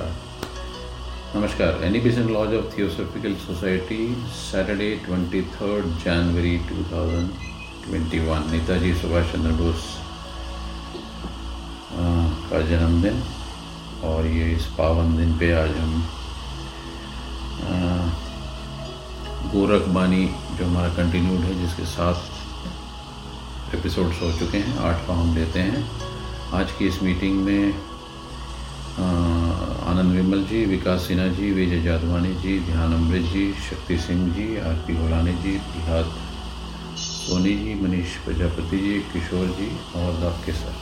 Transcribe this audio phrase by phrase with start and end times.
[0.00, 7.28] Start नमस्कार Annie Besant lodge of theosophical society Saturday twenty third January two thousand
[7.84, 9.84] twenty one Netaji Subhash Chandra Bose
[12.50, 13.22] का जन्मदिन
[14.10, 15.92] और ये इस पावन दिन पे आज हम
[19.52, 25.34] गोरख बानी जो हमारा कंटिन्यूड है, जिसके साथ एपिसोड्स हो चुके हैं, आठ का हम
[25.36, 25.84] लेते हैं।
[26.54, 27.90] आज की इस मीटिंग में
[29.80, 34.56] आनंद विमल जी, विकास सिन्हा जी, विजय जादवानी जी, ध्यान अमृत जी, शक्ति सिंह जी
[34.58, 36.12] आर पी होलानी जी प्रहलाद
[36.96, 40.74] सोनी जी, मनीष प्रजापति जी, किशोर जी और आपके सर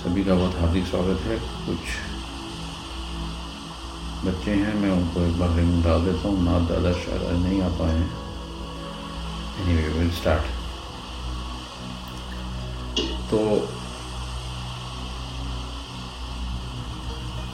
[0.00, 1.82] सभी का बहुत हार्दिक स्वागत है। कुछ
[4.24, 7.68] बच्चे हैं, मैं उनको एक बार रिंग डाल देता हूँ। नाथ दादा शायद नहीं आ
[7.78, 8.10] पाए हैं।
[9.60, 10.58] एनी वे विल स्टार्ट
[13.30, 13.38] तो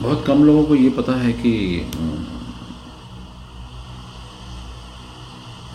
[0.02, 1.52] बहुत कम लोगों को ये पता है कि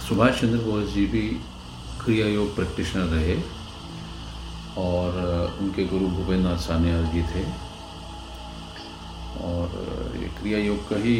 [0.07, 1.21] सुभाष चंद्र बोस जी भी
[2.03, 3.35] क्रिया योग प्रैक्टिशनर रहे
[4.77, 7.43] और उनके गुरु भूपेंद्र नाथ सान्याल जी थे।
[9.43, 11.17] और ये क्रिया योग का ही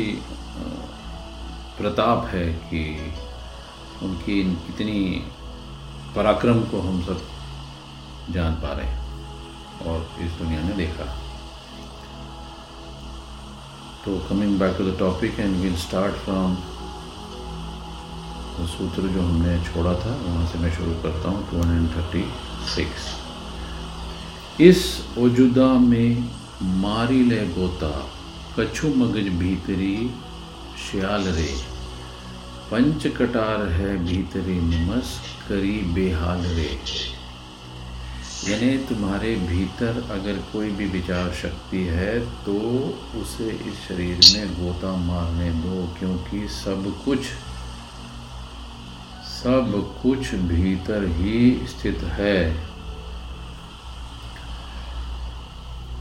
[1.78, 2.83] प्रताप है कि
[4.04, 5.02] उनकी इतनी
[6.16, 7.22] पराक्रम को हम सब
[8.33, 11.31] जान पा रहे और इस दुनिया ने देखा।
[14.06, 16.56] तो coming back to the topic and will start from
[18.68, 22.24] sutra जो हमने छोड़ा था वहाँ से मैं शुरू करता हूँ टू हंड्रेड थर्टी
[22.70, 23.10] सिक्स
[24.62, 24.82] इस
[25.20, 26.30] ओजुदा में
[26.82, 27.94] मारी ले गोता
[28.58, 29.96] कछु मगज भीतरी
[30.82, 31.50] श्याल रे
[32.72, 36.70] पंच कटार है भीतरी निमस करी बेहाल रे
[38.42, 42.53] यानी तुम्हारे भीतर अगर कोई भी विचार शक्ति है तो
[43.17, 47.20] उसे इस शरीर में गोता मारने दो, क्योंकि सब कुछ
[49.33, 52.38] सब कुछ भीतर ही स्थित है।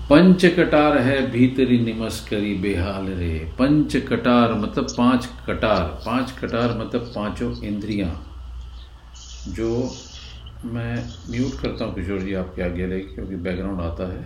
[0.08, 6.76] पंच कटार है भीतरी निमस करी बेहाल रे। पंच कटार मतलब पाँच कटार। पाँच कटार
[6.78, 8.10] मतलब पाँचों इंद्रियाँ,
[9.48, 9.70] जो
[10.64, 14.22] मैं म्यूट करता हूँ किशोर जी आपके आगे रहे क्योंकि बैकग्राउंड आता है।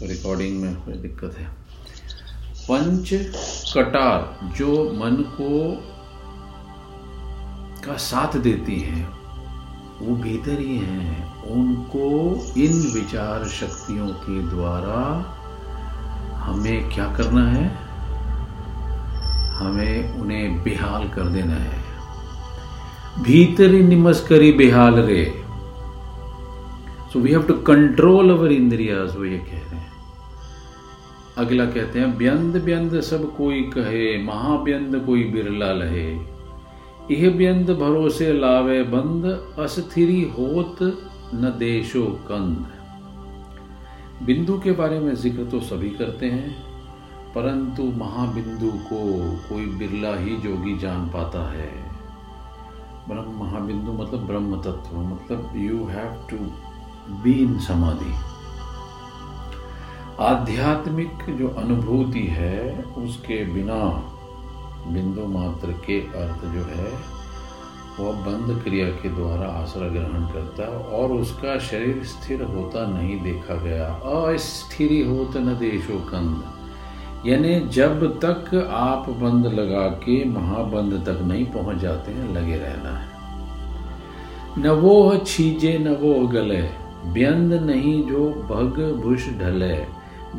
[0.00, 1.46] तो रिकॉर्डिंग में कोई दिक्कत है।
[2.70, 3.10] पंच
[3.74, 5.74] कटार जो मन को
[7.86, 9.08] का साथ देती हैं,
[9.98, 15.00] वो भीतर ही हैं। उनको इन विचार शक्तियों के द्वारा
[16.34, 17.68] हमें क्या करना है?
[19.50, 21.79] हमें उन्हें बेहाल कर देना है।
[23.22, 25.24] भीतरी निमस करी बेहाल रे
[27.12, 29.88] so we have to control our इंद्रियाज, वो ये कह रहे हैं।
[31.36, 36.08] अगला कहते हैं, व्यंद व्यंद सब कोई कहे, महाव्यंद कोई बिरला लहे।
[37.10, 39.24] यह व्यंद भरोसे लावे बंद,
[39.58, 40.82] अस्थिरी होत
[41.34, 42.66] न देशो कंद।
[44.26, 46.50] बिंदु के बारे में ज़िक्र तो सभी करते हैं,
[47.34, 49.02] परंतु महाबिंदु को
[49.48, 51.79] कोई बिरला ही जोगी जान पाता है।
[53.10, 56.36] ब्रह्म महाबिंदु मतलब ब्रह्म तत्व मतलब you have to
[57.22, 58.12] be in samadhi.
[60.20, 63.80] आध्यात्मिक जो अनुभूति है, उसके बिना
[64.88, 66.92] बिंदु मात्र के अर्थ जो है,
[68.00, 73.20] वह बंद क्रिया के द्वारा आश्रय ग्रहण करता है और उसका शरीर स्थिर होता नहीं
[73.20, 73.86] देखा गया।
[74.24, 76.59] अस्थिर होत न देशो कंद।
[77.26, 82.90] यानी जब तक आप बंद लगा के महाबंद तक नहीं पहुँच जाते हैं, लगे रहना
[82.90, 83.08] है।
[84.58, 86.62] न वो छीजे, न वो गले,
[87.06, 89.74] व्यंद नहीं जो भग भुष ढले।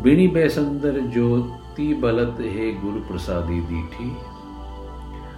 [0.01, 4.09] बिणी बैसंदर ज्योति बलत है गुरु प्रसादी दीठी।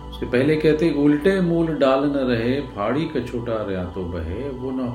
[0.09, 4.71] उसके पहले कहते, उल्टे मूल डाल न रहे, फाड़ी का छोटा रहा तो बहे। वो
[4.71, 4.87] न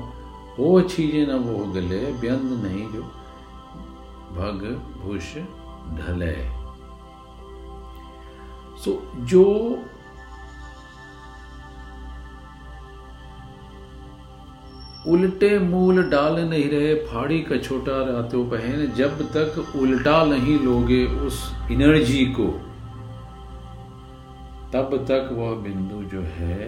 [0.59, 3.01] हो छीजे, न वो गले, व्यंद नहीं जो
[4.31, 5.35] भग भुष
[5.97, 6.33] ढले
[8.83, 8.91] सो
[9.25, 9.45] जो
[15.07, 21.05] उल्टे मूल डाल नहीं रहे, फाड़ी का छोटा रहते पहन, जब तक उल्टा नहीं लोगे
[21.25, 21.37] उस
[21.71, 22.47] एनर्जी को,
[24.73, 26.67] तब तक वह बिंदु जो है,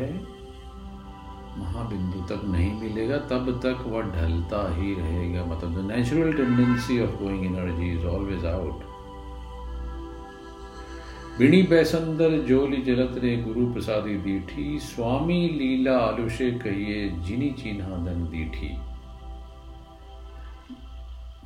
[1.58, 7.22] महाबिंदु तक नहीं मिलेगा, तब तक वह ढलता ही रहेगा। मतलब the natural tendency of
[7.24, 8.90] going energy is always out
[11.38, 18.24] बिणी बैसंदर जोली जलत रे गुरु प्रसादी दीठी, स्वामी लीला आलुषे कहिए जिनी चिन्हा दन
[18.32, 18.70] दीठी।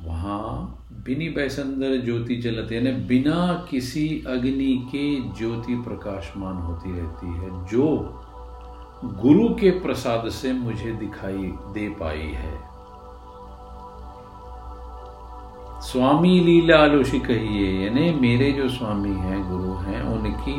[0.06, 7.66] वहाँ बिनी बैसंदर ज्योति जलत, यानी बिना किसी अग्नि के ज्योति प्रकाशमान होती रहती है,
[7.66, 7.86] जो
[9.04, 12.75] गुरु के प्रसाद से मुझे दिखाई दे पाई है।
[15.86, 20.54] स्वामी लीला आलोशी कहिए, यानी मेरे जो स्वामी हैं, गुरु हैं, उनकी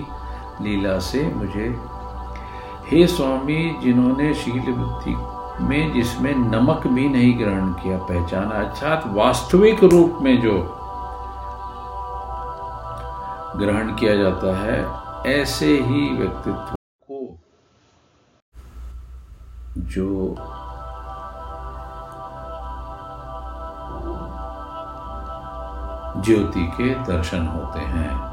[0.61, 1.67] लीला से मुझे,
[2.87, 5.15] हे स्वामी, जिन्होंने शील वृत्ति
[5.65, 10.55] में जिसमें नमक भी नहीं ग्रहण किया, पहचाना, अर्थात वास्तविक रूप में जो
[13.59, 14.79] ग्रहण किया जाता है,
[15.33, 16.75] ऐसे ही व्यक्तित्व
[17.09, 17.37] को
[19.77, 20.35] जो
[26.21, 28.27] ज्योति के दर्शन होते हैं।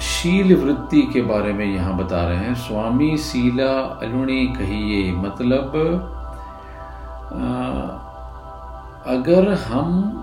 [0.00, 5.72] शील वृत्ति के बारे में यहाँ बता रहे हैं। स्वामी शीला अलुणी कहिए मतलब
[7.26, 8.02] आ,
[9.12, 10.22] अगर हम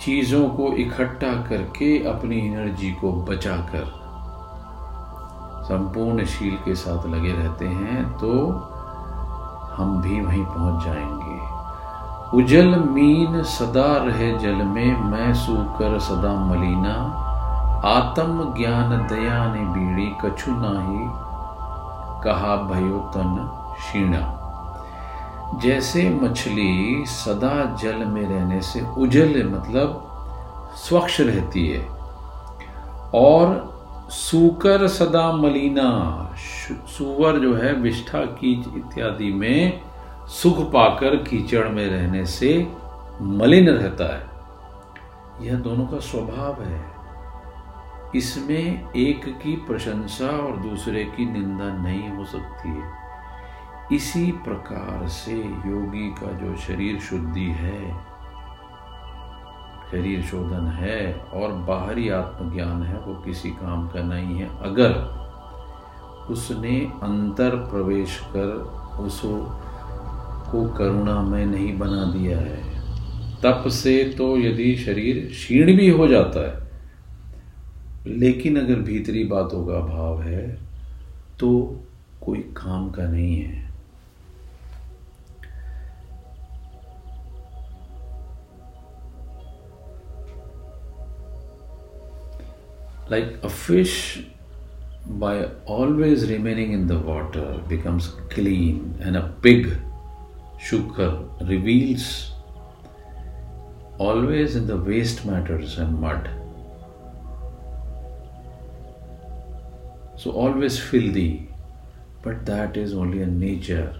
[0.00, 4.05] चीज़ों को इकट्ठा करके अपनी एनर्जी को बचाकर
[5.66, 8.32] संपूर्ण शील के साथ लगे रहते हैं तो
[9.76, 11.56] हम भी वहीं पहुँच जाएँगे।
[12.36, 16.94] उजल मीन सदा रहे जल में, मैं सूकर सदा मलिना।
[17.84, 21.04] आत्म ज्ञान दया ने बीड़ी, कछु नाही
[22.24, 24.32] कहा भयो तन शीणा
[25.54, 30.02] जैसे मछली सदा जल में रहने से उजल मतलब
[30.76, 31.88] स्वच्छ रहती है।
[33.14, 33.75] और
[34.10, 36.30] सूकर सदा मलिना
[36.70, 39.80] सुअर जो है, विष्ठा कीच इत्यादि में
[40.28, 42.68] सुख पाकर कीचड़ में रहने से
[43.22, 44.26] मलिन रहता है।
[45.46, 46.96] यह दोनों का स्वभाव है।
[48.14, 52.92] इसमें एक की प्रशंसा और दूसरे की निंदा नहीं हो सकती है।
[53.92, 57.96] इसी प्रकार से योगी का जो शरीर शुद्धि है
[59.90, 64.94] शरीर शोधन है और बाहरी आत्मज्ञान है, वो किसी काम का नहीं है। अगर
[66.32, 68.48] उसने अंतर प्रवेश कर
[69.00, 69.36] उसको
[70.46, 72.58] को करुणा में नहीं बना दिया है,
[73.42, 76.54] तप से तो यदि शरीर क्षीण भी हो जाता है,
[78.08, 80.46] लेकिन अगर भीतरी बातों का अभाव है
[81.40, 81.50] तो
[82.22, 83.65] कोई काम का नहीं है।
[93.08, 94.24] Like a fish
[95.06, 99.78] by always remaining in the water becomes clean and a pig
[100.58, 101.10] shukar
[101.48, 102.32] reveals
[103.98, 106.28] always in the waste matters and mud.
[110.16, 111.48] So always filthy
[112.22, 113.94] but that is only a nature.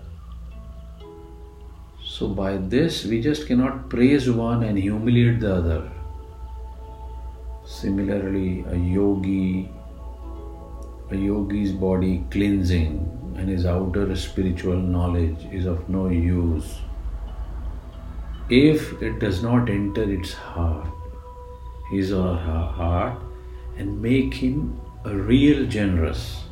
[2.04, 5.92] So by this we just cannot praise one and humiliate the other
[7.76, 9.68] Similarly, a yogi,
[11.10, 16.78] a yogi's body cleansing and his outer spiritual knowledge is of no use
[18.48, 20.88] if it does not enter its heart,
[21.90, 23.20] his or her heart,
[23.76, 26.44] and make him a real generous.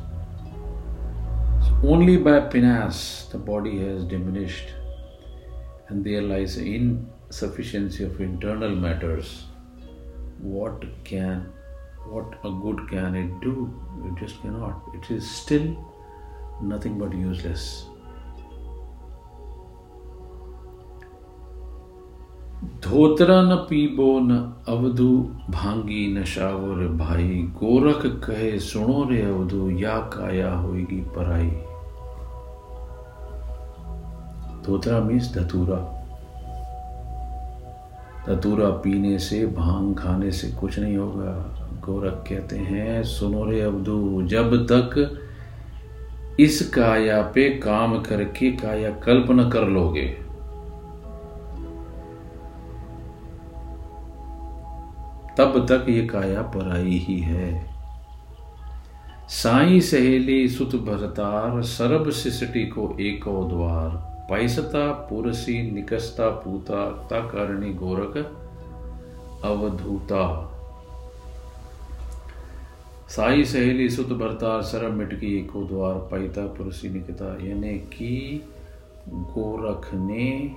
[1.63, 4.69] So only by penance the body has diminished,
[5.87, 9.45] and there lies insufficiency of internal matters
[10.39, 11.45] what can
[12.07, 13.55] what a good can it do
[14.03, 15.67] you just cannot it is still
[16.61, 17.85] nothing but useless
[22.83, 24.37] धोतरा न पीबो न
[24.69, 25.07] अवधु
[25.51, 27.27] भांगी न shower भाई
[27.59, 31.49] गोरख कहे सुनो रे अवधु या काया होगी पराई
[34.65, 35.79] धोतरा मीन्स धतूरा
[38.29, 44.21] धतूरा पीने से, भाँग खाने से कुछ नहीं होगा। गोरख कहते हैं, सुनो रे अब्दू,
[44.23, 45.19] जब तक
[46.39, 50.25] इस काया पे काम करके काया कल्प न कर लोगे।
[55.37, 57.65] तब तक ये काया पराई ही है।
[59.29, 68.17] साई सहेली सुत भरतार, सरब सिसटी को एको द्वार। पैसता, पुरसी, निकसता, पूता, ताकारणी, गोरख,
[69.45, 70.51] अवधूता।
[73.09, 78.43] साई सहेली, सुत भरता सरब मिटकी, एको द्वार, पैता, पुरसी, निकता। यानी कि
[79.07, 80.55] गोरख ने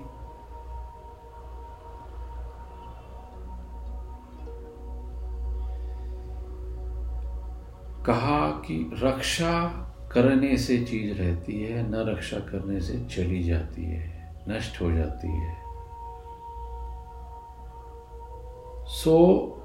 [8.06, 14.34] कहा कि रक्षा करने से चीज़ रहती है न रक्षा करने से चली जाती है
[14.48, 15.54] नष्ट हो जाती है।
[18.88, 19.58] सो so,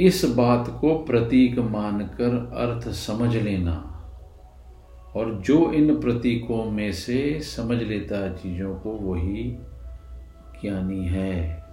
[0.00, 3.92] इस बात को प्रतीक मानकर अर्थ समझ लेना
[5.16, 9.56] और जो इन प्रतीकों में से समझ लेता है चीज़ों को वही
[10.62, 11.66] ज्ञानी है।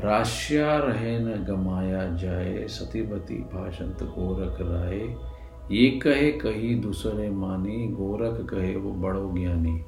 [0.00, 5.29] राश्या रहे न गमाया जाए सतीवती भाषंत गोरख राय
[5.70, 9.84] ये कहे, कही दूसरे मानी, गोरख कहे वो बड़ो ज्ञानी।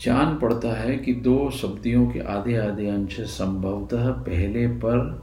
[0.00, 5.22] जान पड़ता है कि दो शब्दियों के आधे आधे अंश संभवतः पहले पर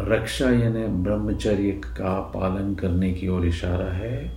[0.00, 4.32] रक्षा यानी ब्रह्मचर्य का पालन करने की ओर इशारा है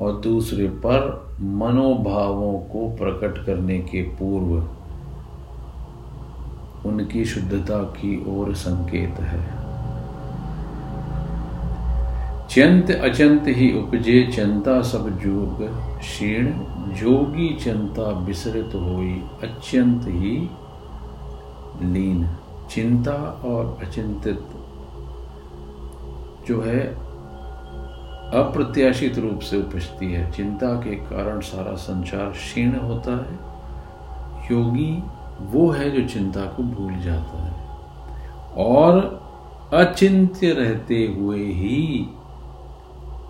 [0.00, 4.68] और दूसरे पर मनोभावों को प्रकट करने के पूर्व
[6.88, 9.63] उनकी शुद्धता की ओर संकेत है।
[12.54, 15.62] चंत अचंत ही उपजे चंता सब जोग,
[15.98, 16.46] क्षीण
[16.94, 20.50] जोगी चंता विसरित होई अत्यंत ही
[21.92, 22.28] लीन।
[22.70, 23.12] चिंता
[23.44, 24.40] और अचिंतित
[26.48, 26.80] जो है,
[28.40, 33.38] अप्रत्याशित रूप से उपजती है। चिंता के कारण सारा संचार क्षीण होता है।
[34.52, 35.02] योगी
[35.40, 37.68] वो है जो चिंता को भूल जाता है।
[38.56, 39.24] और
[39.72, 42.06] अचिंत्य रहते हुए ही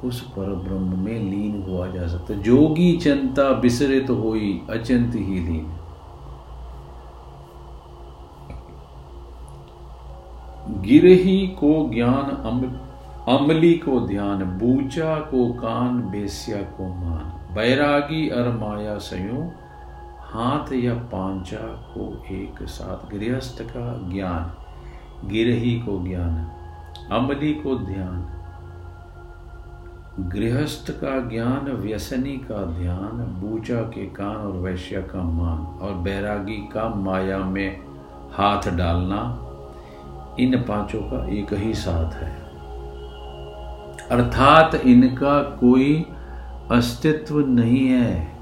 [0.04, 5.38] उस पर ब्रह्म में लीन हुआ जा सकता जोगी चिंता बिसरित तो होई, अचिंत ही
[5.40, 5.72] लीन।
[10.80, 12.30] गिरही को ज्ञान
[13.28, 19.42] अमली को ध्यान, बूचा को कान, बेस्या को मान। बैरागी अर माया सयो,
[20.24, 26.34] हाथ या पांचा को एक साथ। गृहस्थ का ज्ञान, गिरही को ज्ञान,
[27.10, 28.33] अमली को ध्यान।
[30.20, 36.56] गृहस्थ का ज्ञान, व्यसनी का ध्यान, बूचा के कान और वैश्य का मान और बैरागी
[36.56, 37.80] का माया में
[38.32, 39.40] हाथ डालना,
[40.40, 42.30] इन पाँचों का एक ही साथ है।
[44.10, 46.06] अर्थात इनका कोई
[46.70, 48.34] अस्तित्व नहीं है।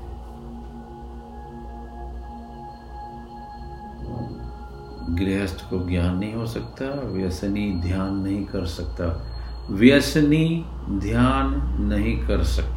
[5.10, 9.31] गृहस्थ को ज्ञान नहीं हो सकता, व्यसनी ध्यान नहीं कर सकता।
[9.70, 12.72] व्यसनी ध्यान नहीं कर सकता।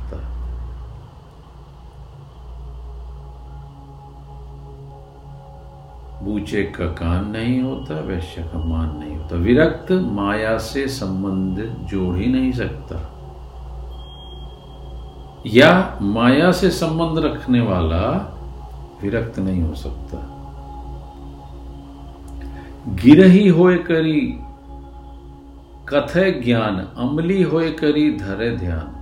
[6.23, 12.15] बूचे का कान नहीं होता, वैश्य का मान नहीं होता। विरक्त माया से संबंध जोड़
[12.15, 13.11] ही नहीं सकता।
[15.47, 18.31] या माया से संबंध रखने वाला
[19.01, 20.31] विरक्त नहीं हो सकता।
[22.87, 24.39] गिरही होए करी
[25.89, 28.93] कथे ज्ञान, अमली होए करी धरे ध्यान।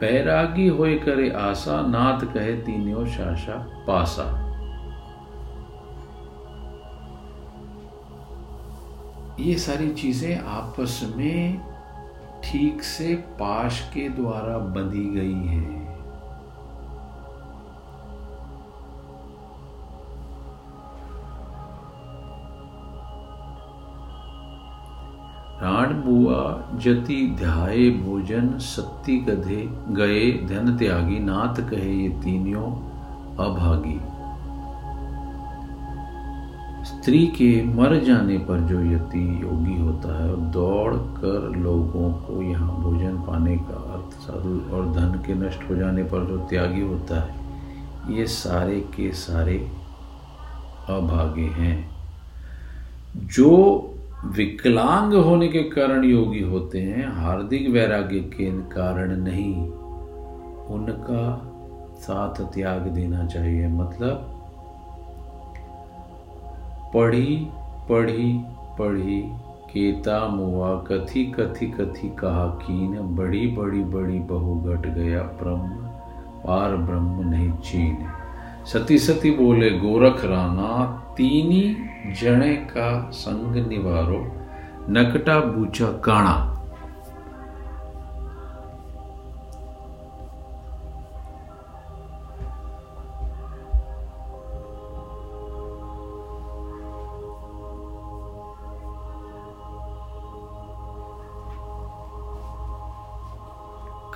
[0.00, 4.26] पैरागी होए करे आशा, नाथ कहे तीनों शाशा पासा।
[9.40, 11.60] ये सारी चीज़ें आपस में
[12.44, 15.75] ठीक से पाश के द्वारा बंधी गई हैं।
[25.58, 26.40] प्राण बुआ
[26.74, 32.66] जति ध्याये भोजन, सत्ती गधे गए धन त्यागी, नाथ कहे ये तीनियों
[33.46, 33.98] अभागी।
[36.84, 42.76] स्त्री के मर जाने पर जो यति योगी होता है दौड़ कर लोगों को यहाँ
[42.82, 47.20] भोजन पाने का अर्थ, साधु और धन के नष्ट हो जाने पर जो त्यागी होता
[47.20, 49.58] है, ये सारे के सारे
[50.90, 51.76] अभागे हैं।
[53.16, 53.52] जो
[54.24, 59.68] विकलांग होने के कारण योगी होते हैं, हार्दिक वैराग्य के कारण नहीं।
[60.66, 61.52] उनका
[61.98, 64.32] साथ त्याग देना चाहिए मतलब
[66.94, 67.48] पढ़ी
[67.90, 68.40] पढ़ी
[68.78, 69.22] पढ़ी,
[69.72, 75.68] केता, मुआ, कथी कथी कथी, कहा, कीन, बड़ी बड़ी बड़ी, बहु, घट गया, ब्रह्म,
[76.46, 77.98] पार, ब्रह्म, नहीं, चीन।
[78.66, 84.24] सती सती बोले, गोरख राना तीनी जणे का संग निवारो,
[84.90, 86.52] नकटा बूचा काणा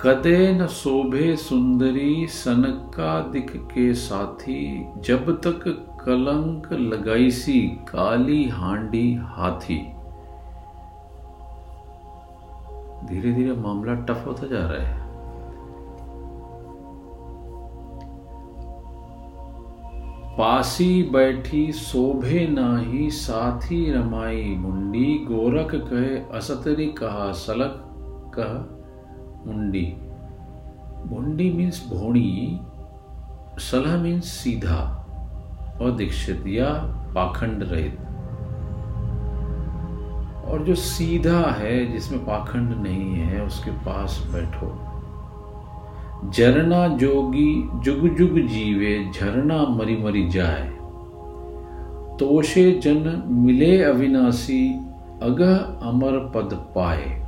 [0.03, 5.67] कदे न शोभे सुंदरी, सनका दिख के साथी, जब तक
[6.05, 9.77] कलंक लगाई सी काली हांडी हाथी।
[13.05, 15.01] धीरे धीरे मामला टफ होता जा रहा है।
[20.37, 27.83] पासी बैठी शोभे नाही, साथी रमाई मुंडी, गोरख कहे, असतरी कहा सलक
[28.37, 28.53] कह,
[29.51, 29.97] मुंडी।
[31.05, 32.59] मुंडी मीन्स भोणी,
[33.57, 35.00] सलह मीन्स सीधा।
[35.81, 36.73] और दीक्षित या
[37.15, 37.97] पाखंड रहित।
[40.45, 44.87] और जो सीधा है, जिसमें पाखंड नहीं है, उसके पास बैठो।
[46.31, 50.69] झरना जोगी जुग जुग जीवे, झरना मरी मरी जाए।
[52.19, 54.73] तोषे जन मिले अविनाशी,
[55.23, 55.55] अगह
[55.89, 57.21] अमर पद पाए।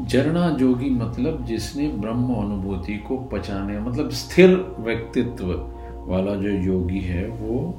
[0.00, 5.73] जरना जोगी मतलब जिसने ब्रह्म अनुभूति को पचाने मतलब स्थिर व्यक्तित्व
[6.06, 7.74] वाला जो योगी है, वो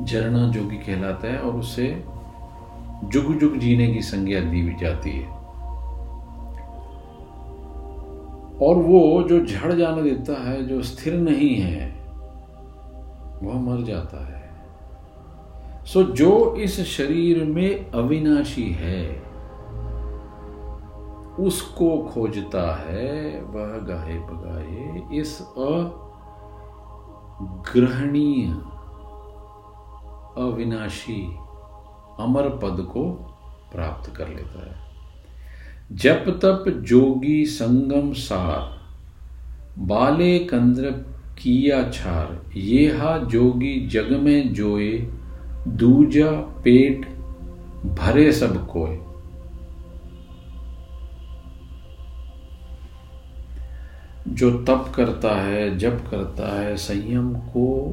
[0.00, 2.04] जरना जोगी कहलाता है और उसे
[3.04, 5.38] जुग जुग जीने की संज्ञा दी जाती है।
[8.62, 11.94] और वो जो झड़ जाने देता है, जो स्थिर नहीं है,
[13.42, 14.50] वह मर जाता है।
[15.84, 19.22] सो जो इस शरीर में अविनाशी है,
[21.38, 25.42] उसको खोजता है, वह गाहे बगाए इस
[27.40, 28.46] अग्रहणीय
[30.42, 31.20] अविनाशी
[32.20, 33.02] अमर पद को
[33.72, 34.76] प्राप्त कर लेता है।
[35.92, 38.78] जप तप जोगी संगम सार,
[39.78, 40.90] बाले कंद्र
[41.38, 44.92] किया छार ये हा जोगी जग में जोए,
[45.68, 46.30] दूजा
[46.64, 47.06] पेट
[47.98, 48.98] भरे सब कोय
[54.28, 57.92] जो तप करता है, जप करता है, संयम को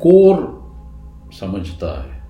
[0.00, 0.64] कोर
[1.32, 2.22] समझता है।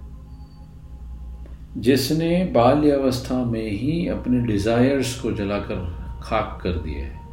[1.77, 7.25] जिसने बाल्य अवस्था में ही अपने डिजायर्स को जलाकर खाक कर दिया है।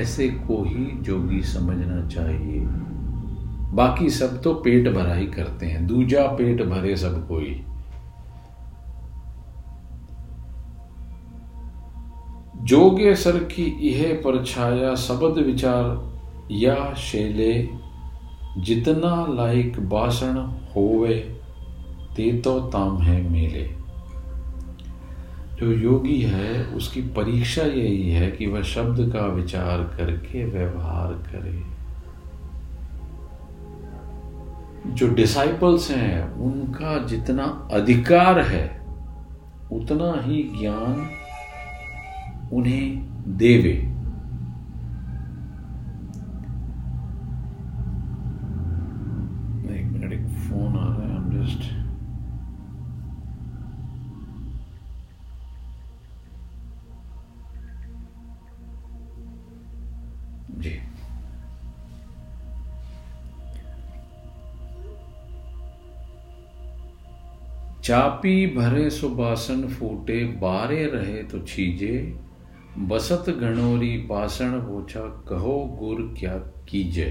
[0.00, 2.60] ऐसे को ही जोगी समझना चाहिए।
[3.72, 7.64] बाकी सब तो पेट भरा ही करते हैं। दूजा पेट भरे सब कोई।
[12.62, 16.12] जोगे सर की यह परछाया शब्द विचार,
[16.50, 17.68] या शेले,
[18.58, 20.36] जितना लाइक बासण
[20.76, 21.14] होवे,
[22.16, 23.70] ते तो ताम है मेले।
[25.60, 31.62] जो योगी है, उसकी परीक्षा यही है कि वह शब्द का विचार करके व्यवहार करे।
[34.92, 38.86] जो डिसाइपल्स हैं, उनका जितना अधिकार है,
[39.72, 41.10] उतना ही ज्ञान
[42.52, 43.70] उन्हें देवे।
[49.72, 51.70] एक मिनट, एक फ़ोन आ रहा है जस्ट
[60.60, 60.80] जी।
[67.84, 71.96] चापी भरे सुबासन फूटे, बारे रहे तो छीजे
[72.78, 76.36] बसत घनोरी बासण पोछा कहो गुर क्या
[76.68, 77.08] कीजे।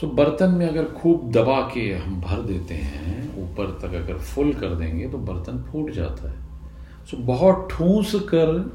[0.00, 4.52] सो बर्तन में अगर खूब दबा के हम भर देते हैं, ऊपर तक अगर फुल
[4.52, 8.70] कर देंगे तो बर्तन फूट जाता है। सो बहुत ठूस कर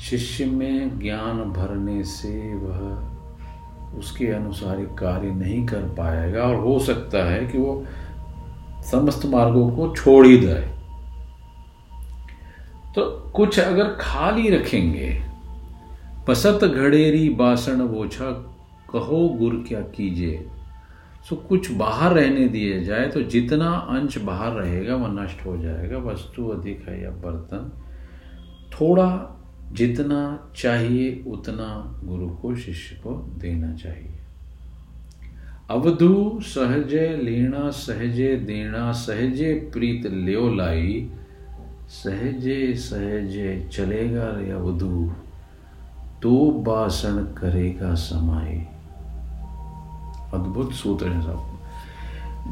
[0.00, 6.78] शिष्य में ज्ञान भरने से वह उसके अनुसार एक कार्य नहीं कर पाएगा, और हो
[6.78, 7.84] सकता है कि वो
[8.90, 10.79] समस्त मार्गों को छोड़ ही जाए।
[12.94, 13.02] तो
[13.34, 15.10] कुछ अगर खाली रखेंगे
[16.28, 18.30] पसत घड़ेरी बासण बोछा
[18.90, 20.44] कहो गुर क्या कीजिए,
[21.28, 25.98] सो कुछ बाहर रहने दिए जाए तो जितना अंश बाहर रहेगा, वह नष्ट हो जाएगा।
[26.02, 27.70] वस्तु अधिक है या बर्तन,
[28.72, 29.36] थोड़ा
[29.72, 34.18] जितना चाहिए, उतना गुरु को, शिष्य को देना चाहिए।
[35.70, 41.10] अवधु सहजे लेना सहजे देना सहजे, प्रीत ल्यो लाई
[41.90, 45.10] सहजे सहजे चलेगा रे अवधु
[46.22, 48.58] तो बासन करेगा समाई
[50.34, 51.46] अद्भुत सूत्र है साहब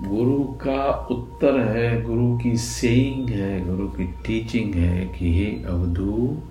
[0.08, 6.42] गुरु का उत्तर है, गुरु की सेइंग है, गुरु की टीचिंग है कि हे अवधू,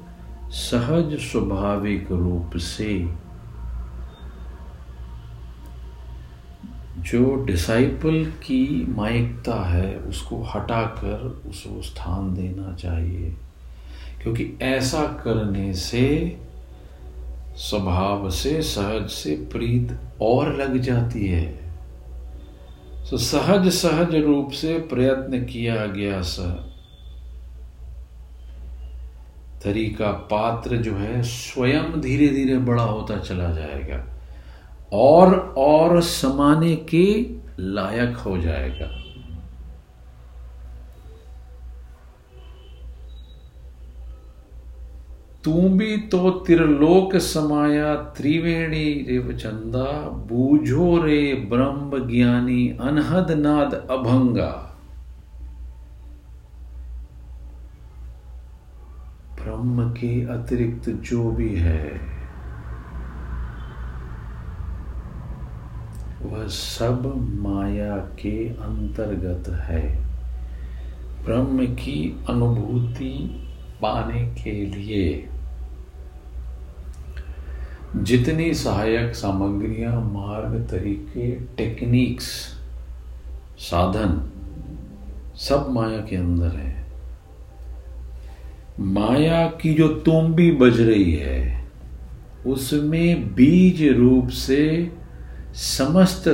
[0.49, 3.09] सहज स्वाभाविक रूप से
[7.11, 13.35] जो डिसाइपल की मायिकता है, उसको हटाकर उसको स्थान देना चाहिए।
[14.23, 16.37] क्योंकि ऐसा करने से
[17.55, 21.73] स्वभाव से, सहज से प्रीत और लग जाती है।
[23.11, 26.39] तो सहज सहज रूप से प्रयत्न किया गया स
[29.63, 34.16] तरीका पात्र जो है, स्वयं धीरे धीरे बड़ा होता चला जाएगा।
[34.91, 37.05] और और समाने के
[37.59, 38.89] लायक हो जाएगा।
[45.43, 54.51] तू भी तो त्रिलोक समाया, त्रिवेणी रेव चंदा बूझो रे ब्रह्म ज्ञानी, अनहद नाद अभंगा।
[59.43, 62.17] ब्रह्म के अतिरिक्त जो भी है
[66.21, 70.07] वह सब माया के अंतर्गत है।
[71.25, 73.43] ब्रह्म की अनुभूति
[73.81, 75.29] पाने के लिए।
[77.97, 82.53] जितनी सहायक सामग्रियाँ, मार्ग, तरीके टेक्निक्स
[83.57, 84.31] साधन
[85.35, 86.87] सब माया के अंदर है।
[88.79, 91.67] माया की जो तुम्बी बज रही है,
[92.47, 94.91] उसमें बीज रूप से
[95.57, 96.27] समस्त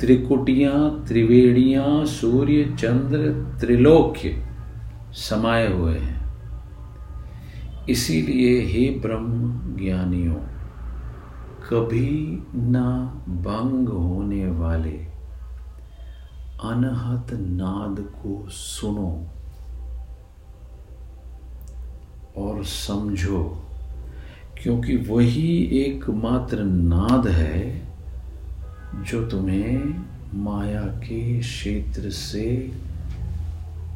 [0.00, 3.18] त्रिकुटियाँ, त्रिवेणियाँ, सूर्य, चंद्र
[3.60, 4.44] त्रिलोक्य
[5.12, 6.18] समाये हुए हैं।
[7.88, 10.34] इसीलिए हे ब्रह्म ज्ञानियों
[11.70, 12.82] कभी न
[13.28, 14.96] भंग होने वाले
[16.64, 19.10] अनहत नाद को सुनो
[22.42, 23.67] और समझो
[24.62, 27.58] क्योंकि वही एकमात्र नाद है
[29.06, 32.46] जो तुम्हें माया के क्षेत्र से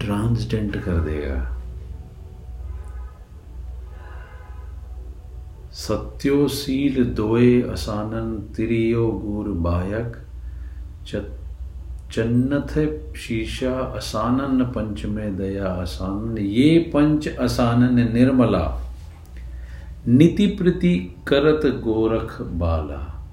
[0.00, 1.40] ट्रांसडेंट कर देगा।
[5.72, 10.16] सत्योशील दोए असानन तिरियो गुर बायक
[12.12, 12.72] चन्नथ
[13.16, 18.64] शीशा असानन पंच में दया असानन। ये पंच असानन निर्मला।
[20.08, 23.24] नीति प्रति करत गोरख बाला।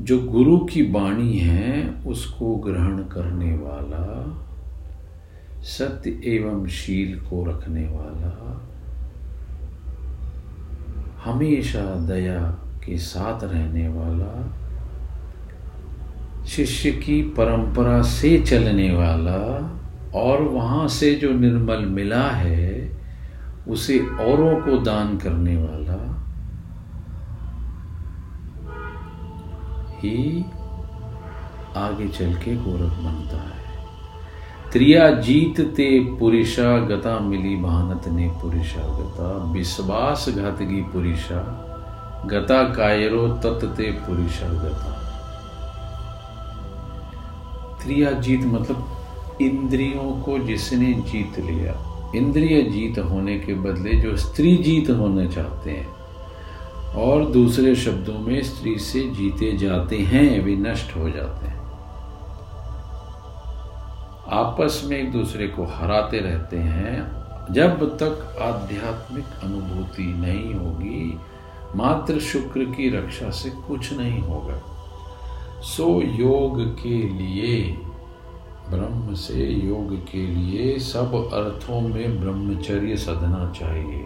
[0.00, 4.36] जो गुरु की वाणी है, उसको ग्रहण करने वाला,
[5.62, 8.62] सत्य एवं शील को रखने वाला,
[11.24, 12.40] हमेशा दया
[12.86, 14.56] के साथ रहने वाला,
[16.46, 19.74] शिष्य की परंपरा से चलने वाला
[20.14, 22.98] और वहाँ से जो निर्मल मिला है,
[23.68, 26.14] उसे औरों को दान करने वाला
[29.98, 30.44] ही
[31.76, 33.58] आगे चल के गोरख बनता है।
[34.72, 41.40] त्रिया जीत ते पुरुषा गता मिली भानत ने पुरुषा गता। विश्वास घातगी पुरुषा,
[42.26, 44.94] गता कायरो तत्ते पुरुषा गता।
[47.82, 48.97] त्रिया जीत मतलब
[49.42, 51.84] इंद्रियों को जिसने जीत लिया।
[52.16, 55.88] इंद्रिय जीत होने के बदले जो स्त्री जीत होना चाहते हैं,
[56.94, 61.58] और दूसरे शब्दों में स्त्री से जीते जाते हैं, वे नष्ट हो जाते हैं।
[64.30, 67.18] आपस में एक दूसरे को हराते रहते हैं।
[67.54, 71.18] जब तक आध्यात्मिक अनुभूति नहीं होगी,
[71.76, 74.62] मात्र शुक्र की रक्षा से कुछ नहीं होगा।
[75.60, 77.78] सो योग के लिए
[78.70, 84.02] ब्रह्म से योग के लिए सब अर्थों में ब्रह्मचर्य सधना चाहिए।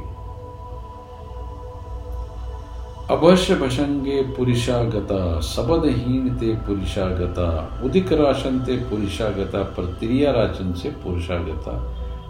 [3.11, 7.48] अवश्य भशंगे पुरुषागता सबदहीन ते पुरुषागता
[7.85, 11.75] उदिक राशन ते पुरुषागता, प्रतिरिया राचन से पुरुषागता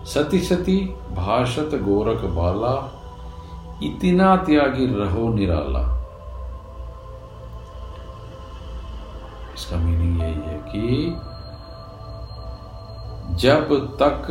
[0.04, 0.78] सती सती
[1.12, 2.74] भाषत गोरख बाला,
[3.82, 5.82] इतना त्यागी रहो निराला।
[9.54, 11.14] इसका मीनिंग यही है कि
[13.32, 14.26] जब तक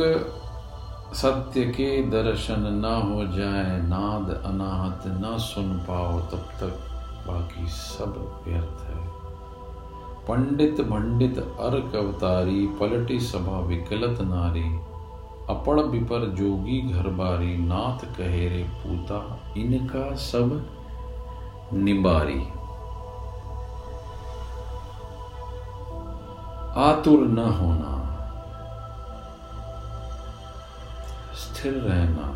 [1.14, 6.88] सत्य के दर्शन न हो जाए, नाद अनाहत न सुन पाओ, तब तक
[7.28, 9.22] बाकी सब व्यर्थ है।
[10.28, 14.78] पंडित भंडित अर्क अवतारी, पलटी सभा विकलत नारी
[15.50, 20.70] अपड़ विपर जोगी घर बारी, नाथ कहे रे पूता, इनका सब
[21.72, 22.42] निबारी।
[26.76, 28.01] आतुर न होना
[31.62, 32.28] स्थिर रहना।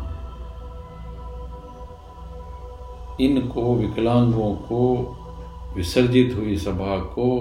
[3.21, 4.97] इनको विकलांगों को,
[5.75, 7.39] विसर्जित हुई सभा को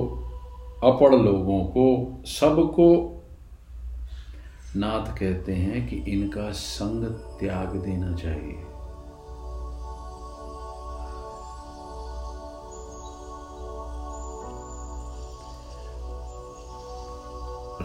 [0.84, 2.88] अपड़ लोगों को, सबको
[4.76, 7.04] नाथ कहते हैं कि इनका संग
[7.40, 8.65] त्याग देना चाहिए।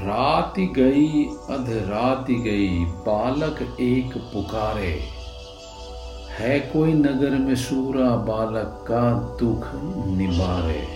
[0.03, 4.99] रात गई, अध रात गई, बालक एक पुकारे।
[6.29, 9.67] है कोई नगर में सूरा, बालक का दुख
[10.07, 10.87] निबारे।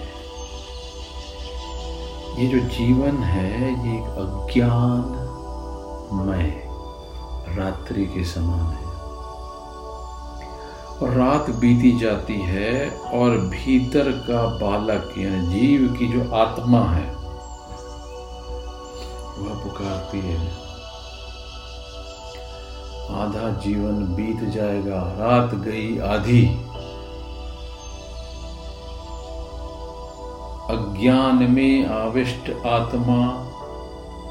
[2.42, 5.22] ये जो जीवन है, ये एक अज्ञान
[6.14, 6.68] मय
[7.58, 8.86] रात्रि के समान है।
[11.02, 17.25] और रात बीती जाती है और भीतर का बालक, यानी जीव की जो आत्मा है
[19.38, 20.66] वह पुकारती है।
[23.12, 26.46] आधा जीवन बीत जाएगा, रात गई आधी।
[30.70, 33.46] अज्ञान में आविष्ट आत्मा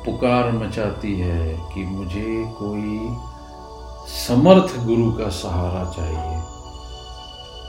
[0.04, 3.16] पुकार मचाती है कि मुझे कोई
[4.08, 6.42] समर्थ गुरु का सहारा चाहिए।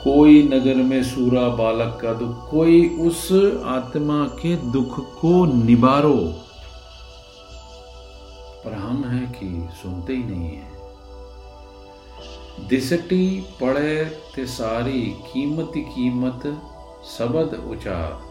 [0.04, 3.32] कोई नगर में सूरा बालक का दुख, कोई उस
[3.66, 6.34] आत्मा के दुख को निबारो
[8.66, 10.76] पर हम हैं कि सुनते ही नहीं है।
[12.68, 16.42] दिसटी पड़े ते सारी कीमत कीमत,
[17.18, 18.26] सबद उचार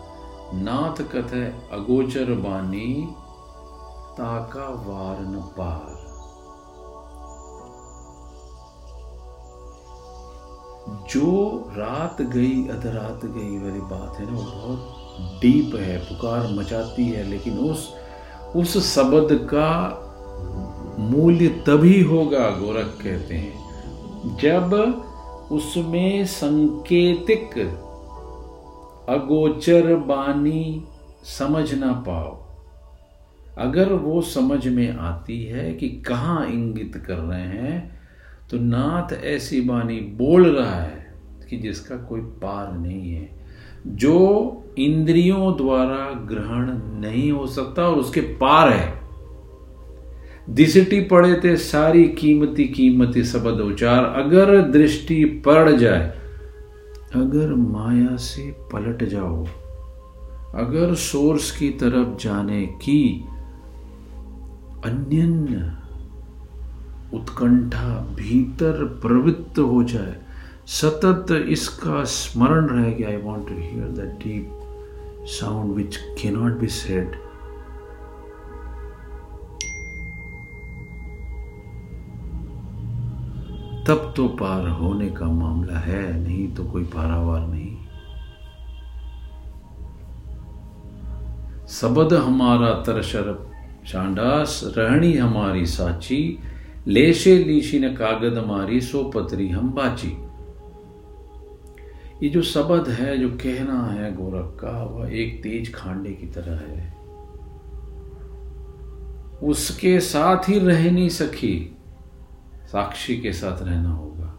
[0.55, 3.09] नाथ कथे अगोचर बानी,
[4.18, 6.03] ताका वार न पार।
[11.11, 11.29] जो
[11.77, 17.23] रात गई, अधरात गई वाली बात है ना, वो बहुत डीप है, पुकार मचाती है,
[17.23, 17.94] लेकिन उस
[18.57, 20.01] उस शब्द का
[21.05, 24.73] मूल्य तभी होगा, गोरख कहते हैं। जब
[25.53, 27.59] उसमें संकेतिक
[29.09, 30.85] अगोचर बानी
[31.25, 32.43] समझ ना पाओ।
[33.59, 38.01] अगर वो समझ में आती है कि कहाँ इंगित कर रहे हैं
[38.51, 41.14] तो नाथ ऐसी बानी बोल रहा है
[41.51, 43.29] कि जिसका कोई पार नहीं है,
[43.87, 49.04] जो इंद्रियों द्वारा ग्रहण नहीं हो सकता और उसके पार है।
[50.50, 56.14] दिसटी पड़े थे सारी कीमती कीमती शब्द उचार। अगर दृष्टि पड़ जाए,
[57.14, 59.44] अगर माया से पलट जाओ,
[60.54, 63.24] अगर सोर्स की तरफ़ जाने की
[64.85, 65.22] अन्य
[67.16, 70.16] उत्कंठा भीतर प्रवृत्त हो जाए,
[70.66, 76.52] सतत इसका स्मरण रहे कि I want to hear the deep sound which can not
[76.52, 77.16] be said
[83.88, 87.77] तब तो पार होने का मामला है, नहीं तो कोई पारावार नहीं।
[91.66, 93.51] सबद हमारा तरशर,
[93.87, 96.38] चांडास रहनी हमारी साची,
[96.87, 100.16] लेशे लीशी ने कागद मारी, सो पतरी हम बाची।
[102.23, 106.73] ये जो शब्द है, जो कहना है गोरख का, वह एक तेज खांडे की तरह
[106.73, 106.97] है।
[109.42, 111.73] उसके साथ ही रह नहीं सकी।
[112.74, 114.30] साक्षी के साथ रहना होगा।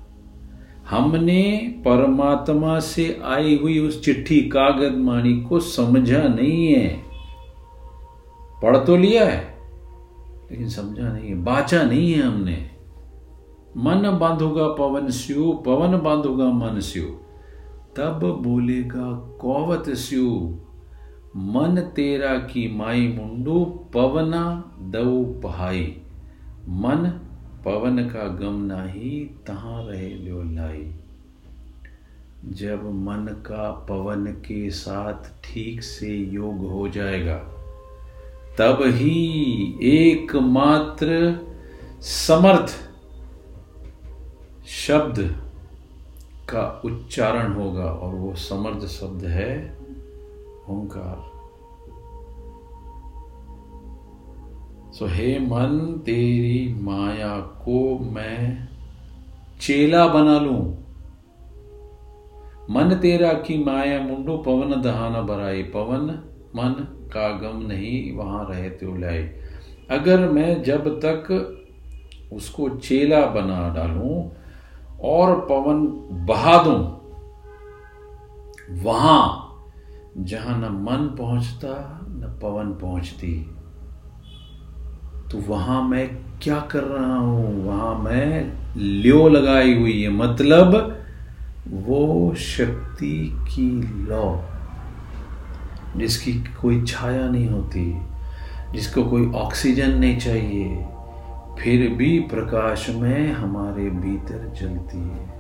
[0.90, 1.42] हमने
[1.86, 6.88] परमात्मा से आई हुई उस चिट्ठी कागज़ माणी को समझा नहीं है।
[8.64, 9.58] पढ़ तो लिया है,
[10.52, 12.58] लेकिन समझा नहीं है, बाचा नहीं है हमने।
[13.78, 17.06] मन बांधोगा पवन स्यु, पवन बांधोगा मन स्यु।
[17.98, 20.30] तब बोलेगा, कौवत स्यु,
[21.36, 24.44] मन तेरा की माई मुंडू, पवना
[24.80, 25.86] दऊ पहाई
[26.70, 27.20] मन
[27.66, 29.10] पवन का गम नाही
[29.48, 30.92] तहां रहे लो लाई।
[32.54, 37.38] जब मन का पवन के साथ ठीक से योग हो जाएगा,
[38.60, 41.40] तब ही एकमात्र
[42.02, 42.76] समर्थ
[44.68, 45.20] शब्द
[46.50, 49.78] का उच्चारण होगा, और वो समर्थ शब्द है
[50.70, 51.35] ओंकार।
[54.96, 58.68] सो हे मन, तेरी माया को मैं
[59.62, 60.54] चेला बना लू।
[62.70, 66.06] मन तेरा की माया मुंडो पवन दहाना बराई पवन,
[66.56, 66.74] मन
[67.14, 69.24] का गम नहीं वहाँ रहे तो लाए
[69.92, 71.28] अगर मैं जब तक
[72.34, 74.24] उसको चेला बना डालूं
[75.10, 75.86] और पवन
[76.26, 76.80] बहा दूँ,
[78.84, 79.22] वहाँ
[80.18, 83.55] जहाँ न मन पहुँचता, न पवन पहुँचती।
[85.32, 86.08] तो वहाँ मैं
[86.42, 87.66] क्या कर रहा हूँ?
[87.66, 90.74] वहाँ मैं ल्यो लगाई हुई है। मतलब
[91.68, 93.70] वो शक्ति की
[94.10, 94.42] लौ,
[95.98, 98.02] जिसकी कोई छाया नहीं होती,
[98.74, 100.86] जिसको कोई ऑक्सीजन नहीं चाहिए,
[101.60, 105.34] फिर भी प्रकाश में हमारे भीतर जलती है।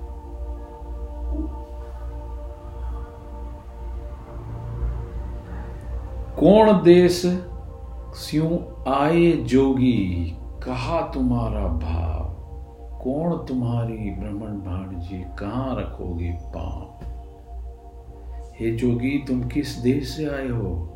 [6.39, 7.21] कौन देश
[8.88, 12.24] आए जोगी, कहा तुम्हारा भाव?
[13.04, 17.00] कौन तुम्हारी ब्रह्मण भाण जी कहाँ रखोगे पाप?
[18.60, 20.91] हे जोगी, तुम किस देश से आए हो?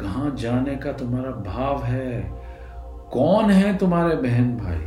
[0.00, 2.30] कहाँ जाने का तुम्हारा भाव है?
[3.12, 4.86] कौन है तुम्हारे बहन भाई?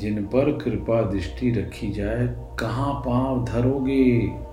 [0.00, 2.26] जिन पर कृपा दृष्टि रखी जाए,
[2.58, 4.44] कहाँ पाँव धरोगे?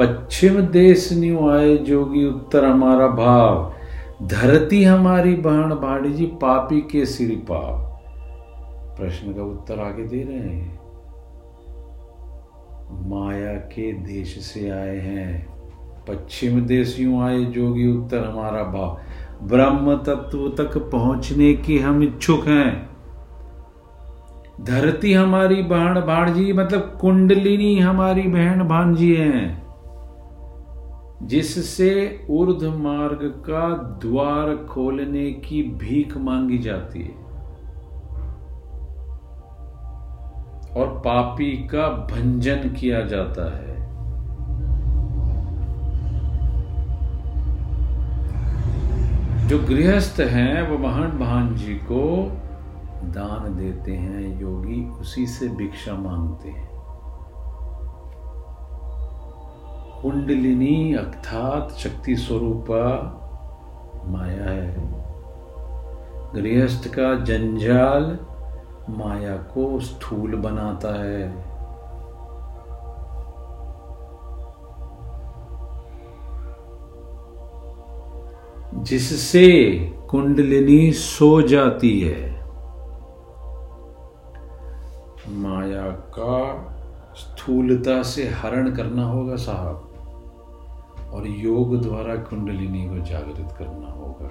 [0.00, 3.74] पश्चिम देश न्यू आए जोगी उत्तर हमारा भाव।
[4.22, 7.86] धरती हमारी बहन बाड़ी जी, पापी के सिर पाप
[8.98, 10.80] प्रश्न का उत्तर आगे दे रहे हैं।
[13.08, 15.48] माया के देश से आए हैं।
[16.08, 18.98] पश्चिम देशियों आए जोगी उत्तर हमारा भाव।
[19.42, 22.90] ब्रह्म तत्व तक पहुँचने की हम इच्छुक हैं।
[24.60, 29.69] धरती हमारी बहन भाणजी मतलब कुंडलिनी हमारी बहन भांजी हैं।
[31.22, 33.68] जिससे ऊर्ध मार्ग का
[34.02, 37.20] द्वार खोलने की भीख मांगी जाती है
[40.76, 43.70] और पापी का भंजन किया जाता है।
[49.48, 52.02] जो गृहस्थ हैं, वो महन भान जी को
[53.04, 56.69] दान देते हैं, योगी उसी से भिक्षा मांगते हैं।
[60.02, 62.84] कुंडलिनी अर्थात शक्ति स्वरूपा
[64.06, 64.74] माया है।
[66.34, 68.18] गृहस्थ का जंजाल
[68.88, 71.50] माया को स्थूल बनाता है।
[78.84, 79.74] जिससे
[80.10, 82.44] कुंडलिनी सो जाती है,
[85.28, 86.66] माया का
[87.14, 89.89] स्थूलता से हरण करना होगा साहब।
[91.12, 94.30] और योग द्वारा कुंडलिनी को जागृत करना होगा।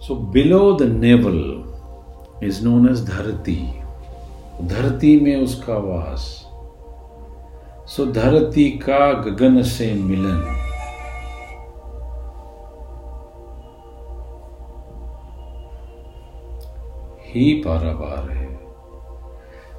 [0.00, 1.38] So below the navel
[2.46, 3.56] is known as dharti
[4.68, 6.47] dharti में उसका वास
[7.88, 10.42] सो धरती का गगन से मिलन।
[17.26, 18.60] ही पारावार है।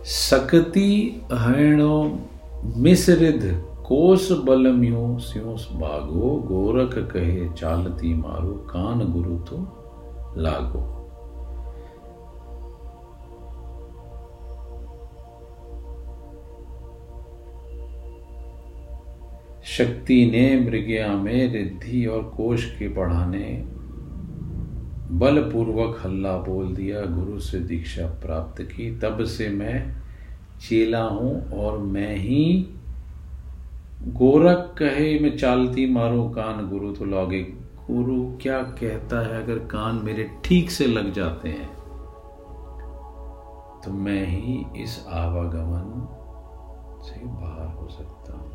[0.04, 2.20] सकती हरणो
[2.78, 9.56] मिश्रिध कोस बलम्यो स्योस भागो गोरख कहे चालती मारो, कान गुरु तो
[10.38, 10.99] लागो।
[19.80, 23.66] शक्ति ने मृगया में रिद्धि और कोश के पढ़ाने
[25.12, 29.96] बलपूर्वक हल्ला बोल दिया, गुरु से दीक्षा प्राप्त की। तब से मैं
[30.60, 32.68] चेला हूँ और मैं ही
[34.04, 37.42] गोरख कहे, मैं चालती मारू कान। गुरु तो लौगे,
[37.92, 41.70] गुरु, क्या कहता है अगर कान मेरे ठीक से लग जाते हैं?
[43.82, 45.90] तो मैं ही इस आवागमन
[47.04, 48.49] से बाहर हो सकता हूँ।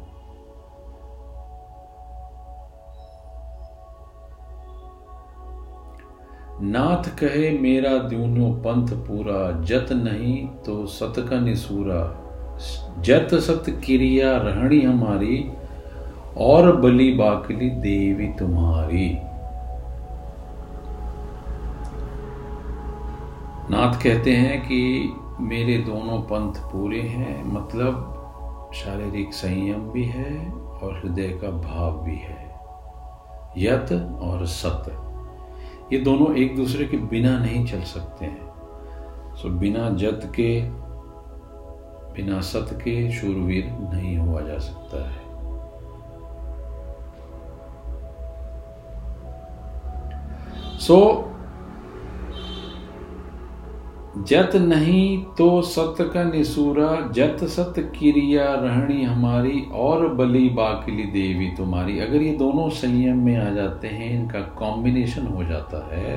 [6.64, 12.20] नाथ कहे, मेरा द्यूनो पंथ पूरा, जत नहीं तो सत का निसूरा।
[13.00, 15.50] जत सत क्रिया रहणी हमारी,
[16.38, 19.18] और बली बाकली देवी तुम्हारी।
[23.70, 28.10] नाथ कहते हैं कि मेरे दोनों पंथ पूरे हैं मतलब
[28.74, 32.54] शारीरिक संयम भी है और हृदय का भाव भी है।
[33.58, 35.03] यत और सत।
[35.92, 40.62] ये दोनों एक दूसरे के बिना नहीं चल सकते हैं। सो बिना जत के
[42.14, 45.24] बिना सत के शूरवीर नहीं हुआ जा सकता है।
[50.78, 51.33] सो so,
[54.16, 61.48] जत नहीं तो सत का निसूरा, जत सत क्रिया रहणी हमारी और बलि बाकली देवी
[61.56, 66.16] तुम्हारी। अगर ये दोनों संयम में आ जाते हैं, इनका कॉम्बिनेशन हो जाता है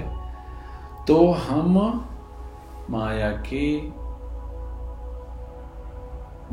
[1.08, 1.78] तो हम
[2.90, 3.78] माया के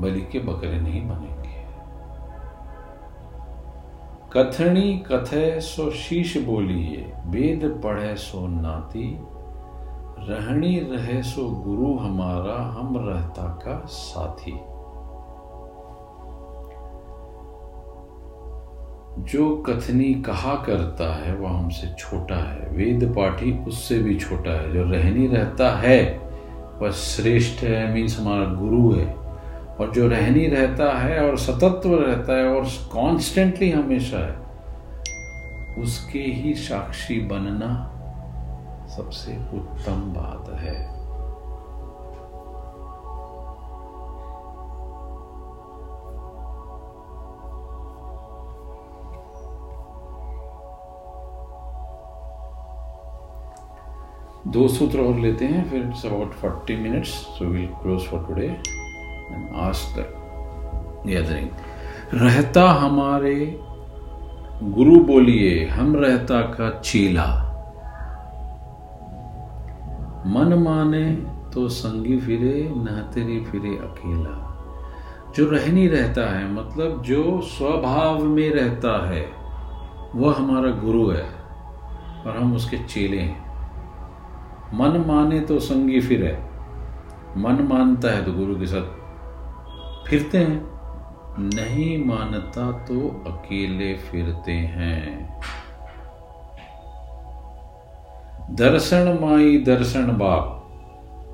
[0.01, 1.62] बलि के बकरे नहीं बनेंगे।
[4.32, 9.07] कथनी कथे सो शीश बोलिए, वेद पढ़े सो नाती।
[10.29, 14.55] रहनी रहे सो गुरु हमारा, हम रहता का साथी।
[19.18, 24.72] जो कथनी कहा करता है, वह हमसे छोटा है। वेद पाठी उससे भी छोटा है।
[24.72, 26.18] जो रहनी रहता है,
[26.83, 29.14] वह श्रेष्ठ है मीन्स हमारा गुरु है।
[29.81, 34.45] और जो रहनी रहता है और सतत्व रहता है, और कॉन्स्टेंटली हमेशा है,
[35.83, 37.91] उसके ही साक्षी बनना
[38.89, 40.95] सबसे उत्तम बात है।
[54.47, 58.47] दो सूत्र और लेते हैं, फिर it's about forty minutes so will close for today
[58.47, 60.05] and ask the
[61.07, 61.49] gathering
[62.14, 63.35] रहता हमारे,
[64.62, 67.43] गुरु बोलिए, हम रहता का चेला।
[70.27, 71.11] मन माने
[71.55, 74.51] तो संगी फिरे, न तेरी फिरे अकेला।
[75.37, 79.27] जो रहनी रहता है मतलब जो स्वभाव में रहता है,
[80.14, 81.25] वह हमारा गुरु है
[82.27, 83.45] और हम उसके चेले हैं।
[84.75, 86.39] मन माने तो संगी फिरे।
[87.37, 89.05] मन मानता है तो गुरु के साथ
[90.09, 90.75] फिरते हैं।
[91.39, 95.41] नहीं मानता तो अकेले फिरते हैं।
[98.51, 100.51] दर्शन माही दर्शन बाप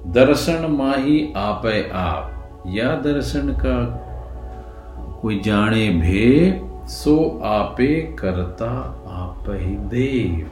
[0.06, 2.36] दर्शन माही आप आप।
[2.66, 3.84] या दर्शन का
[5.22, 8.66] कोई जाने भे सो आपे करता
[9.08, 10.50] आप ही देव।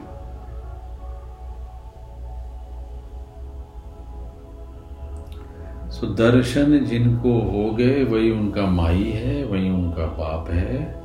[5.89, 10.98] सो दर्शन जिनको हो गए, वही उनका माई है, वही उनका बाप है।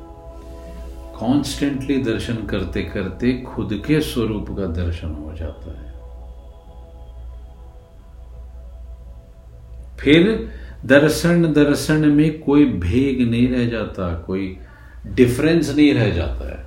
[1.19, 5.93] कॉन्स्टेंटली दर्शन करते करते खुद के स्वरूप का दर्शन हो जाता है
[10.01, 10.29] फिर
[10.87, 14.57] दर्शन दर्शन में कोई भेग नहीं रह जाता कोई
[15.07, 16.63] डिफरेंस नहीं रह जाता है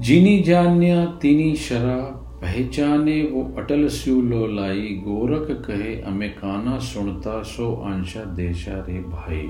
[0.00, 1.96] जिनी जान्या तिनी शरा
[2.44, 8.98] पहचाने वो अटल स्यू लो लाई, गोरख कहे, अमे काना सुनता, सो आंशा देशा रे
[8.98, 9.46] भाई।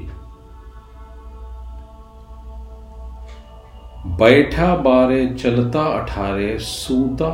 [4.18, 7.30] बैठा बारे, चलता अठारे, सूता,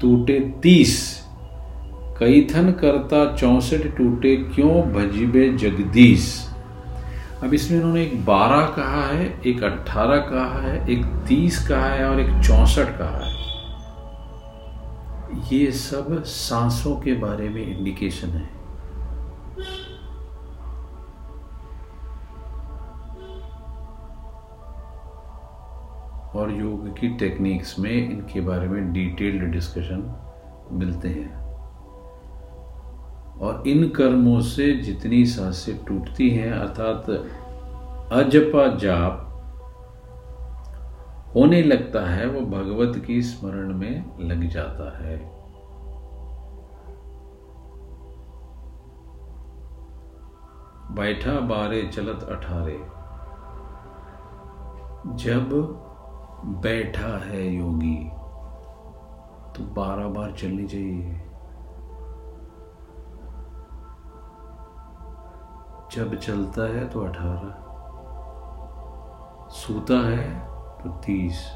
[0.00, 1.24] टूटे तीस।
[2.18, 6.44] कैथन करता, चौसठ टूटे, क्यों भजीबे जगदीश
[7.42, 12.10] अब इसमें उन्होंने एक बारह कहा है, एक अट्ठारह कहा है, एक तीस कहा है,
[12.10, 13.27] और एक चौसठ कहा है।
[15.32, 18.58] ये सब सांसों के बारे में इंडिकेशन है।
[26.34, 30.02] और योग की टेक्निक्स में इनके बारे में डिटेल्ड डिस्कशन
[30.72, 31.38] मिलते हैं।
[33.38, 37.10] और इन कर्मों से जितनी साँसें टूटती हैं, अर्थात
[38.12, 39.24] अजपा जाप
[41.34, 45.38] होने लगता है, वो भगवत की स्मरण में लग जाता है।
[50.94, 52.98] बैठा बारे चलत अठारे।
[55.14, 55.48] जब
[56.44, 58.10] बैठा है योगी
[59.52, 61.24] तो बारह बार चलनी चाहिए।
[65.92, 67.64] जब चलता है तो अठारह।
[69.50, 71.52] सूता है तो तीस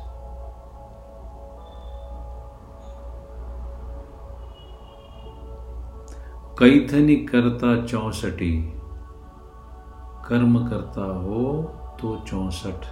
[6.58, 8.72] कैथनी करता चौसठी,
[10.28, 11.62] कर्म करता हो
[12.00, 12.84] तो चौसठ।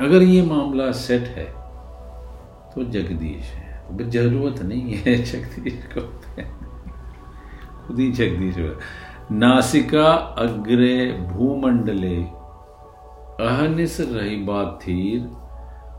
[0.00, 1.44] अगर ये मामला सेट है
[2.74, 3.70] तो जगदीश है।
[4.10, 6.00] ज़रूरत नहीं है जगदीश को,
[7.86, 8.58] खुद ही जगदीश
[9.32, 12.39] नासिका अग्रे भूमंडले
[13.40, 15.20] अहनिस रही बाथीर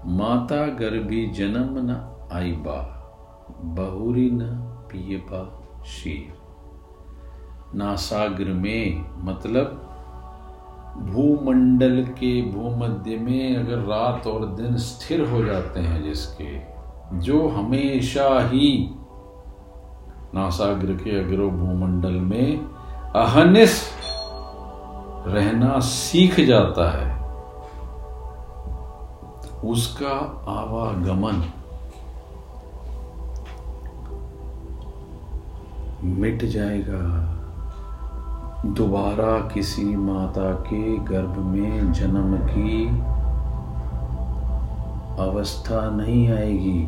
[0.06, 1.96] माता गर्भी जन्म न
[2.32, 2.80] आई बा
[3.78, 4.50] बहुरी न
[4.92, 5.42] पिए बा
[5.88, 9.88] शीर नासाग्र में मतलब
[11.12, 16.50] भूमंडल के भूमध्य में अगर रात और दिन स्थिर हो जाते हैं जिसके,
[17.20, 18.90] जो हमेशा ही
[20.36, 22.58] नासाग्र के अग्रो भूमंडल में
[23.16, 23.82] अहनिस
[25.28, 27.11] रहना सीख जाता है।
[29.66, 30.14] उसका
[30.48, 31.44] आवागमन
[36.04, 37.02] मिट जाएगा।
[38.66, 42.88] दोबारा किसी माता के गर्भ में जन्म की
[45.24, 46.80] अवस्था नहीं आएगी।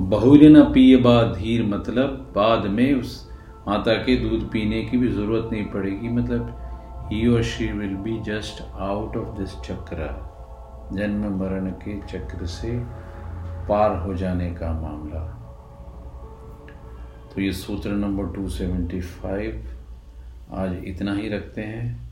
[0.00, 3.30] बहुलिन पिए बाद धीर मतलब बाद में उस
[3.68, 8.18] माता के दूध पीने की भी ज़रूरत नहीं पड़ेगी। मतलब ही और she will be
[8.22, 10.27] just out of this chakra
[10.92, 12.78] जन्म मरण के चक्र से
[13.68, 15.34] पार हो जाने का मामला।
[17.34, 19.64] तो ये सूत्र नंबर 275
[20.52, 22.07] आज इतना ही रखते हैं।